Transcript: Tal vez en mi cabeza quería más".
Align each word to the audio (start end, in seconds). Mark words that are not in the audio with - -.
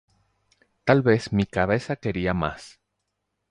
Tal 0.83 1.03
vez 1.03 1.27
en 1.27 1.37
mi 1.37 1.45
cabeza 1.45 1.95
quería 1.95 2.33
más". 2.33 2.79